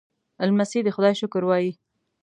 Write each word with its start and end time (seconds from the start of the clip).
لمسی 0.47 0.79
د 0.83 0.87
خدای 0.95 1.13
شکر 1.21 1.41
وايي. 1.45 1.71